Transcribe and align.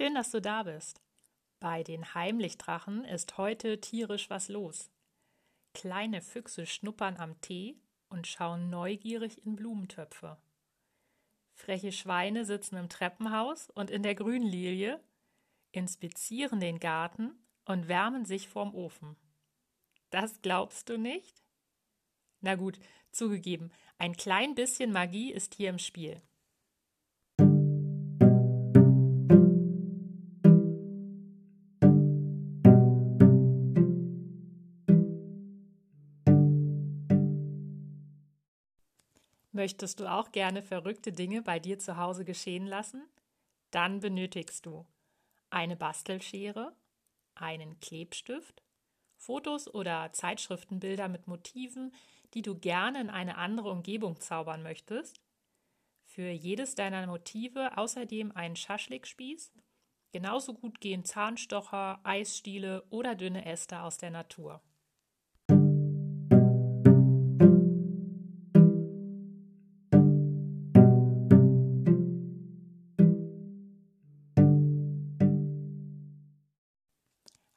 Schön, 0.00 0.14
dass 0.14 0.30
du 0.30 0.40
da 0.40 0.62
bist. 0.62 1.02
Bei 1.58 1.82
den 1.82 2.14
Heimlichdrachen 2.14 3.04
ist 3.04 3.36
heute 3.36 3.82
tierisch 3.82 4.30
was 4.30 4.48
los. 4.48 4.90
Kleine 5.74 6.22
Füchse 6.22 6.64
schnuppern 6.64 7.18
am 7.18 7.38
Tee 7.42 7.76
und 8.08 8.26
schauen 8.26 8.70
neugierig 8.70 9.44
in 9.44 9.56
Blumentöpfe. 9.56 10.38
Freche 11.52 11.92
Schweine 11.92 12.46
sitzen 12.46 12.76
im 12.76 12.88
Treppenhaus 12.88 13.68
und 13.68 13.90
in 13.90 14.02
der 14.02 14.14
Grünlilie, 14.14 15.04
inspizieren 15.70 16.60
den 16.60 16.80
Garten 16.80 17.34
und 17.66 17.86
wärmen 17.86 18.24
sich 18.24 18.48
vorm 18.48 18.74
Ofen. 18.74 19.16
Das 20.08 20.40
glaubst 20.40 20.88
du 20.88 20.96
nicht? 20.96 21.42
Na 22.40 22.54
gut, 22.54 22.80
zugegeben, 23.12 23.70
ein 23.98 24.16
klein 24.16 24.54
bisschen 24.54 24.92
Magie 24.92 25.30
ist 25.30 25.56
hier 25.56 25.68
im 25.68 25.78
Spiel. 25.78 26.22
Möchtest 39.60 40.00
du 40.00 40.10
auch 40.10 40.32
gerne 40.32 40.62
verrückte 40.62 41.12
Dinge 41.12 41.42
bei 41.42 41.58
dir 41.58 41.78
zu 41.78 41.98
Hause 41.98 42.24
geschehen 42.24 42.66
lassen? 42.66 43.06
Dann 43.70 44.00
benötigst 44.00 44.64
du 44.64 44.86
eine 45.50 45.76
Bastelschere, 45.76 46.74
einen 47.34 47.78
Klebstift, 47.78 48.62
Fotos 49.18 49.68
oder 49.68 50.14
Zeitschriftenbilder 50.14 51.08
mit 51.08 51.26
Motiven, 51.26 51.92
die 52.32 52.40
du 52.40 52.58
gerne 52.58 53.02
in 53.02 53.10
eine 53.10 53.36
andere 53.36 53.70
Umgebung 53.70 54.18
zaubern 54.18 54.62
möchtest. 54.62 55.20
Für 56.06 56.30
jedes 56.30 56.74
deiner 56.74 57.06
Motive 57.06 57.76
außerdem 57.76 58.32
einen 58.32 58.56
Schaschlikspieß. 58.56 59.52
Genauso 60.10 60.54
gut 60.54 60.80
gehen 60.80 61.04
Zahnstocher, 61.04 62.00
Eisstiele 62.02 62.82
oder 62.88 63.14
dünne 63.14 63.44
Äste 63.44 63.82
aus 63.82 63.98
der 63.98 64.10
Natur. 64.10 64.62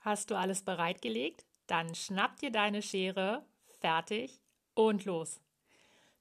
Hast 0.03 0.31
du 0.31 0.35
alles 0.35 0.63
bereitgelegt? 0.63 1.45
Dann 1.65 1.95
schnapp 1.95 2.35
dir 2.35 2.51
deine 2.51 2.81
Schere, 2.81 3.45
fertig 3.79 4.41
und 4.73 5.05
los. 5.05 5.39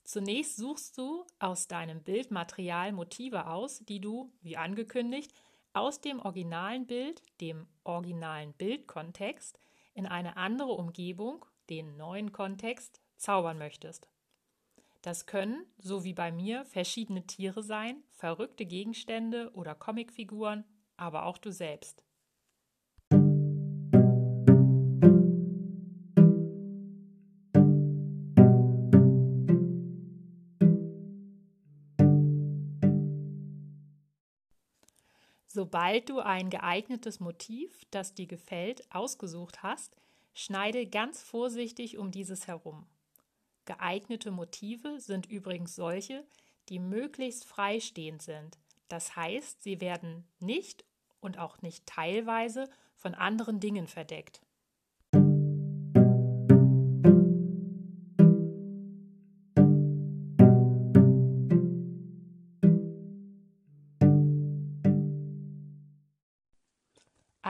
Zunächst 0.05 0.57
suchst 0.57 0.97
du 0.99 1.27
aus 1.41 1.67
deinem 1.67 2.01
Bildmaterial 2.01 2.93
Motive 2.93 3.49
aus, 3.49 3.81
die 3.81 4.01
du, 4.01 4.33
wie 4.41 4.57
angekündigt, 4.57 5.33
aus 5.73 6.01
dem 6.01 6.21
originalen 6.21 6.87
Bild, 6.87 7.23
dem 7.41 7.67
originalen 7.83 8.53
Bildkontext, 8.53 9.59
in 9.95 10.07
eine 10.07 10.37
andere 10.37 10.73
Umgebung, 10.73 11.45
den 11.69 11.97
neuen 11.97 12.31
Kontext, 12.31 13.01
zaubern 13.17 13.59
möchtest. 13.59 14.09
Das 15.03 15.27
können, 15.27 15.67
so 15.79 16.05
wie 16.05 16.15
bei 16.15 16.31
mir, 16.31 16.65
verschiedene 16.67 17.27
Tiere 17.27 17.65
sein, 17.65 18.05
verrückte 18.13 18.65
Gegenstände 18.65 19.51
oder 19.55 19.75
Comicfiguren, 19.75 20.65
aber 20.97 21.27
auch 21.27 21.39
du 21.39 21.51
selbst. 21.51 22.05
Sobald 35.55 36.09
du 36.09 36.21
ein 36.21 36.49
geeignetes 36.49 37.21
Motiv, 37.21 37.85
das 37.91 38.15
dir 38.15 38.27
gefällt, 38.27 38.91
ausgesucht 38.91 39.63
hast, 39.63 39.95
schneide 40.33 40.87
ganz 40.87 41.23
vorsichtig 41.23 41.99
um 41.99 42.11
dieses 42.11 42.47
herum. 42.47 42.87
Geeignete 43.67 44.31
Motive 44.31 44.99
sind 44.99 45.27
übrigens 45.27 45.77
solche, 45.77 46.25
die 46.71 46.79
möglichst 46.79 47.45
freistehend 47.45 48.23
sind. 48.23 48.59
Das 48.89 49.15
heißt, 49.15 49.63
sie 49.63 49.83
werden 49.83 50.27
nicht 50.41 50.87
und 51.21 51.39
auch 51.39 51.61
nicht 51.61 51.85
teilweise 51.85 52.71
von 52.95 53.15
anderen 53.15 53.61
Dingen 53.61 53.89
verdeckt. 53.89 54.41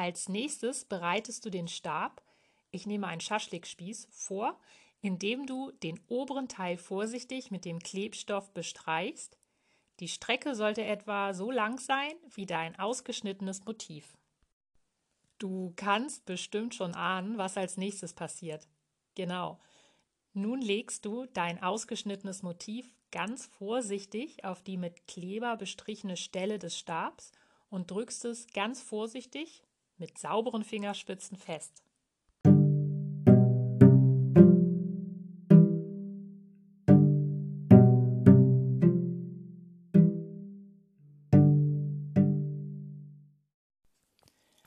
Als 0.03 0.29
nächstes 0.29 0.85
bereitest 0.85 1.45
du 1.45 1.51
den 1.51 1.69
Stab, 1.69 2.25
ich 2.73 2.89
nehme 2.89 3.07
einen 3.07 3.21
Schaschlikspieß, 3.21 4.09
vor, 4.11 4.59
indem 5.01 5.47
du 5.47 5.71
den 5.71 6.01
oberen 6.09 6.49
Teil 6.49 6.77
vorsichtig 6.77 7.53
mit 7.53 7.65
dem 7.65 7.79
Klebstoff 7.79 8.53
bestreichst. 8.53 9.39
Die 10.01 10.09
Strecke 10.09 10.57
sollte 10.57 10.83
etwa 10.83 11.35
so 11.35 11.53
lang 11.53 11.79
sein 11.79 12.15
wie 12.35 12.47
dein 12.47 12.77
ausgeschnittenes 12.81 13.65
Motiv. 13.65 14.19
Du 15.39 15.73
kannst 15.77 16.27
bestimmt 16.27 16.75
schon 16.75 16.97
ahnen, 16.97 17.39
was 17.39 17.57
als 17.57 17.77
nächstes 17.77 18.13
passiert. 18.13 18.67
Genau. 19.15 19.61
Nun 20.33 20.61
legst 20.61 21.05
du 21.05 21.27
dein 21.27 21.63
ausgeschnittenes 21.63 22.43
Motiv 22.43 22.93
ganz 23.13 23.47
vorsichtig 23.47 24.45
auf 24.45 24.63
die 24.65 24.79
mit 24.79 25.07
Kleber 25.07 25.57
bestrichene 25.57 26.17
Stelle 26.17 26.59
des 26.59 26.77
Stabs 26.77 27.31
und 27.71 27.89
drückst 27.93 28.25
es 28.25 28.49
ganz 28.49 28.83
vorsichtig 28.83 29.63
mit 30.03 30.19
sauberen 30.19 30.65
Fingerspitzen 30.65 31.37
fest. 31.37 31.85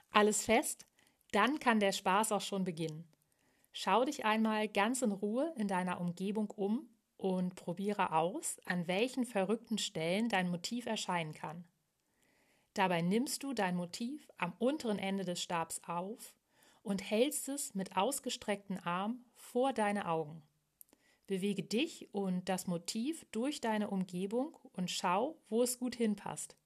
Alles 0.10 0.46
fest? 0.46 0.86
Dann 1.34 1.60
kann 1.60 1.82
der 1.82 1.92
Spaß 1.92 2.32
auch 2.32 2.40
schon 2.40 2.64
beginnen. 2.64 3.04
Schau 3.74 4.06
dich 4.06 4.24
einmal 4.24 4.70
ganz 4.70 5.02
in 5.02 5.12
Ruhe 5.12 5.54
in 5.58 5.68
deiner 5.68 6.00
Umgebung 6.00 6.50
um 6.52 6.88
und 7.18 7.56
probiere 7.56 8.14
aus, 8.14 8.58
an 8.64 8.88
welchen 8.88 9.26
verrückten 9.26 9.78
Stellen 9.78 10.30
dein 10.30 10.50
Motiv 10.50 10.86
erscheinen 10.86 11.34
kann. 11.34 11.66
Dabei 12.76 13.02
nimmst 13.02 13.42
du 13.42 13.54
dein 13.54 13.78
Motiv 13.78 14.30
am 14.38 14.54
unteren 14.60 15.00
Ende 15.00 15.24
des 15.24 15.42
Stabs 15.42 15.82
auf 15.88 16.36
und 16.84 17.10
hältst 17.10 17.48
es 17.48 17.74
mit 17.74 17.96
ausgestreckten 17.96 18.78
Arm 18.80 19.24
vor 19.34 19.72
deine 19.72 20.10
Augen. 20.10 20.44
Bewege 21.26 21.64
dich 21.64 22.14
und 22.14 22.50
das 22.50 22.68
Motiv 22.68 23.26
durch 23.32 23.62
deine 23.62 23.90
Umgebung 23.90 24.56
und 24.74 24.92
schau, 24.92 25.42
wo 25.48 25.64
es 25.64 25.80
gut 25.80 25.96
hinpasst. 25.96 26.58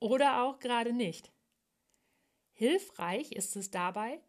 Oder 0.00 0.42
auch 0.42 0.58
gerade 0.58 0.92
nicht. 0.92 1.32
Hilfreich 2.52 3.30
ist 3.30 3.54
es 3.54 3.70
dabei, 3.70 4.20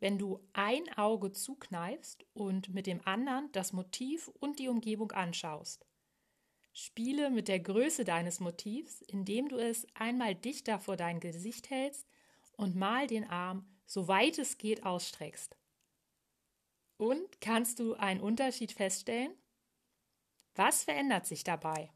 wenn 0.00 0.18
du 0.18 0.38
ein 0.52 0.86
Auge 0.98 1.32
zukneifst 1.32 2.26
und 2.34 2.74
mit 2.74 2.86
dem 2.86 3.00
anderen 3.06 3.50
das 3.52 3.72
Motiv 3.72 4.28
und 4.38 4.58
die 4.58 4.68
Umgebung 4.68 5.12
anschaust. 5.12 5.87
Spiele 6.80 7.30
mit 7.30 7.48
der 7.48 7.58
Größe 7.58 8.04
deines 8.04 8.38
Motivs, 8.38 9.02
indem 9.02 9.48
du 9.48 9.56
es 9.56 9.84
einmal 9.94 10.36
dichter 10.36 10.78
vor 10.78 10.96
dein 10.96 11.18
Gesicht 11.18 11.70
hältst 11.70 12.06
und 12.52 12.76
mal 12.76 13.08
den 13.08 13.28
Arm, 13.28 13.66
so 13.84 14.06
weit 14.06 14.38
es 14.38 14.58
geht, 14.58 14.84
ausstreckst. 14.84 15.56
Und 16.96 17.40
kannst 17.40 17.80
du 17.80 17.94
einen 17.94 18.20
Unterschied 18.20 18.70
feststellen? 18.70 19.32
Was 20.54 20.84
verändert 20.84 21.26
sich 21.26 21.42
dabei? 21.42 21.90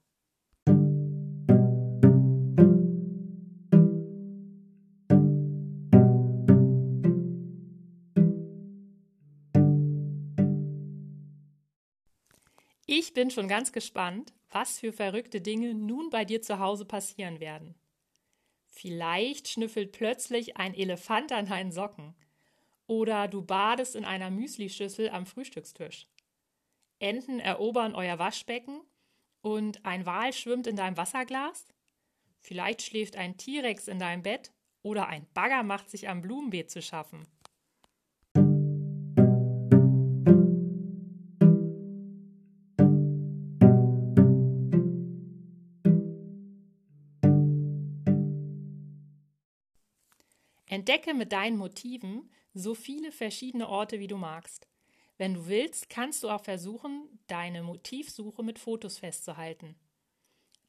Ich 12.86 13.14
bin 13.14 13.30
schon 13.30 13.46
ganz 13.46 13.70
gespannt, 13.70 14.34
was 14.52 14.78
für 14.78 14.92
verrückte 14.92 15.40
Dinge 15.40 15.74
nun 15.74 16.10
bei 16.10 16.24
dir 16.24 16.42
zu 16.42 16.58
Hause 16.58 16.84
passieren 16.84 17.40
werden. 17.40 17.74
Vielleicht 18.66 19.48
schnüffelt 19.48 19.92
plötzlich 19.92 20.56
ein 20.56 20.74
Elefant 20.74 21.32
an 21.32 21.46
deinen 21.46 21.72
Socken. 21.72 22.14
Oder 22.86 23.28
du 23.28 23.42
badest 23.42 23.96
in 23.96 24.04
einer 24.04 24.30
Müslischüssel 24.30 25.10
am 25.10 25.26
Frühstückstisch. 25.26 26.06
Enten 26.98 27.40
erobern 27.40 27.94
euer 27.94 28.18
Waschbecken 28.18 28.80
und 29.40 29.84
ein 29.84 30.06
Wal 30.06 30.32
schwimmt 30.32 30.66
in 30.66 30.76
deinem 30.76 30.96
Wasserglas. 30.96 31.66
Vielleicht 32.40 32.82
schläft 32.82 33.16
ein 33.16 33.36
T-Rex 33.36 33.88
in 33.88 33.98
deinem 33.98 34.22
Bett 34.22 34.52
oder 34.82 35.08
ein 35.08 35.26
Bagger 35.34 35.62
macht 35.62 35.90
sich 35.90 36.08
am 36.08 36.22
Blumenbeet 36.22 36.70
zu 36.70 36.82
schaffen. 36.82 37.26
Entdecke 50.72 51.12
mit 51.12 51.32
deinen 51.32 51.58
Motiven 51.58 52.30
so 52.54 52.74
viele 52.74 53.12
verschiedene 53.12 53.68
Orte, 53.68 54.00
wie 54.00 54.06
du 54.06 54.16
magst. 54.16 54.66
Wenn 55.18 55.34
du 55.34 55.46
willst, 55.46 55.90
kannst 55.90 56.22
du 56.22 56.30
auch 56.30 56.42
versuchen, 56.42 57.18
deine 57.26 57.62
Motivsuche 57.62 58.42
mit 58.42 58.58
Fotos 58.58 58.96
festzuhalten. 58.96 59.76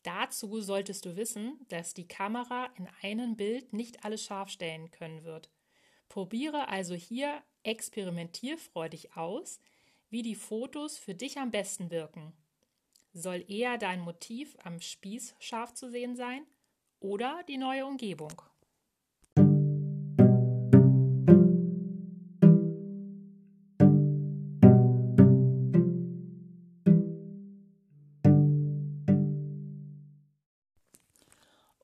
Dazu 0.01 0.59
solltest 0.59 1.05
du 1.05 1.15
wissen, 1.15 1.57
dass 1.69 1.93
die 1.93 2.05
Kamera 2.05 2.65
in 2.77 2.89
einem 3.01 3.37
Bild 3.37 3.71
nicht 3.71 4.03
alles 4.03 4.25
scharf 4.25 4.49
stellen 4.49 4.91
können 4.91 5.23
wird. 5.23 5.49
Probiere 6.09 6.67
also 6.67 6.95
hier 6.95 7.41
experimentierfreudig 7.63 9.15
aus, 9.15 9.61
wie 10.09 10.21
die 10.21 10.35
Fotos 10.35 10.97
für 10.97 11.15
dich 11.15 11.37
am 11.37 11.49
besten 11.49 11.91
wirken. 11.91 12.33
Soll 13.13 13.49
eher 13.49 13.77
dein 13.77 14.01
Motiv 14.01 14.57
am 14.65 14.81
Spieß 14.81 15.35
scharf 15.39 15.73
zu 15.73 15.89
sehen 15.89 16.17
sein 16.17 16.45
oder 16.99 17.41
die 17.47 17.57
neue 17.57 17.85
Umgebung? 17.85 18.41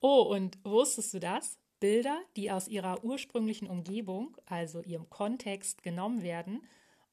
Oh, 0.02 0.22
und 0.22 0.58
wusstest 0.64 1.14
du 1.14 1.20
das? 1.20 1.58
Bilder, 1.80 2.22
die 2.36 2.52
aus 2.52 2.68
ihrer 2.68 3.04
ursprünglichen 3.04 3.68
Umgebung, 3.68 4.36
also 4.46 4.82
ihrem 4.82 5.10
Kontext, 5.10 5.82
genommen 5.82 6.24
werden 6.24 6.62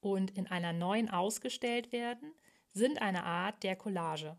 und 0.01 0.33
in 0.33 0.47
einer 0.47 0.73
neuen 0.73 1.09
ausgestellt 1.09 1.93
werden, 1.93 2.33
sind 2.73 3.01
eine 3.01 3.25
Art 3.25 3.63
der 3.63 3.77
Collage. 3.77 4.37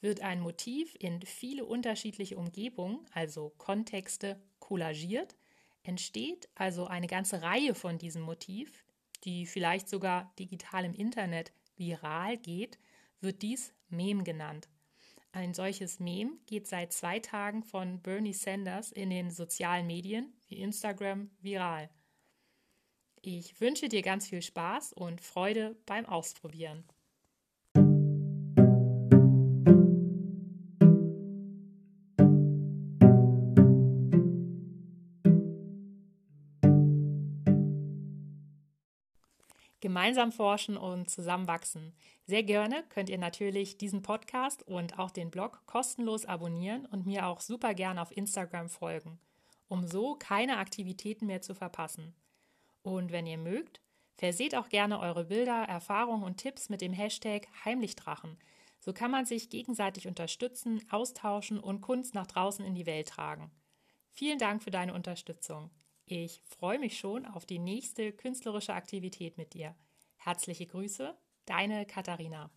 Wird 0.00 0.20
ein 0.20 0.40
Motiv 0.40 0.94
in 0.98 1.20
viele 1.22 1.64
unterschiedliche 1.64 2.38
Umgebungen, 2.38 3.04
also 3.12 3.52
Kontexte, 3.58 4.40
collagiert, 4.58 5.36
entsteht 5.82 6.48
also 6.54 6.86
eine 6.86 7.06
ganze 7.06 7.42
Reihe 7.42 7.74
von 7.74 7.98
diesem 7.98 8.22
Motiv, 8.22 8.84
die 9.24 9.46
vielleicht 9.46 9.88
sogar 9.88 10.32
digital 10.38 10.84
im 10.84 10.94
Internet 10.94 11.52
viral 11.76 12.38
geht, 12.38 12.78
wird 13.20 13.42
dies 13.42 13.74
Mem 13.88 14.24
genannt. 14.24 14.68
Ein 15.32 15.54
solches 15.54 16.00
Meme 16.00 16.38
geht 16.46 16.66
seit 16.66 16.92
zwei 16.92 17.20
Tagen 17.20 17.62
von 17.62 18.00
Bernie 18.02 18.32
Sanders 18.34 18.90
in 18.90 19.10
den 19.10 19.30
sozialen 19.30 19.86
Medien 19.86 20.32
wie 20.48 20.60
Instagram 20.60 21.30
viral. 21.40 21.88
Ich 23.22 23.60
wünsche 23.60 23.88
dir 23.88 24.02
ganz 24.02 24.28
viel 24.28 24.42
Spaß 24.42 24.92
und 24.92 25.20
Freude 25.20 25.76
beim 25.86 26.06
Ausprobieren. 26.06 26.84
Gemeinsam 39.90 40.30
forschen 40.30 40.76
und 40.76 41.10
zusammenwachsen. 41.10 41.92
Sehr 42.24 42.44
gerne 42.44 42.84
könnt 42.90 43.10
ihr 43.10 43.18
natürlich 43.18 43.76
diesen 43.76 44.02
Podcast 44.02 44.62
und 44.62 45.00
auch 45.00 45.10
den 45.10 45.32
Blog 45.32 45.66
kostenlos 45.66 46.26
abonnieren 46.26 46.86
und 46.86 47.06
mir 47.06 47.26
auch 47.26 47.40
super 47.40 47.74
gerne 47.74 48.00
auf 48.00 48.16
Instagram 48.16 48.68
folgen, 48.68 49.18
um 49.66 49.88
so 49.88 50.14
keine 50.14 50.58
Aktivitäten 50.58 51.26
mehr 51.26 51.42
zu 51.42 51.56
verpassen. 51.56 52.14
Und 52.82 53.10
wenn 53.10 53.26
ihr 53.26 53.36
mögt, 53.36 53.80
verseht 54.14 54.54
auch 54.54 54.68
gerne 54.68 55.00
eure 55.00 55.24
Bilder, 55.24 55.64
Erfahrungen 55.64 56.22
und 56.22 56.36
Tipps 56.36 56.68
mit 56.68 56.82
dem 56.82 56.92
Hashtag 56.92 57.48
Heimlichdrachen. 57.64 58.38
So 58.78 58.92
kann 58.92 59.10
man 59.10 59.26
sich 59.26 59.50
gegenseitig 59.50 60.06
unterstützen, 60.06 60.80
austauschen 60.92 61.58
und 61.58 61.80
Kunst 61.80 62.14
nach 62.14 62.28
draußen 62.28 62.64
in 62.64 62.76
die 62.76 62.86
Welt 62.86 63.08
tragen. 63.08 63.50
Vielen 64.12 64.38
Dank 64.38 64.62
für 64.62 64.70
deine 64.70 64.94
Unterstützung. 64.94 65.68
Ich 66.12 66.42
freue 66.42 66.80
mich 66.80 66.98
schon 66.98 67.24
auf 67.24 67.46
die 67.46 67.60
nächste 67.60 68.10
künstlerische 68.10 68.74
Aktivität 68.74 69.38
mit 69.38 69.54
dir. 69.54 69.76
Herzliche 70.16 70.66
Grüße, 70.66 71.16
deine 71.46 71.86
Katharina. 71.86 72.50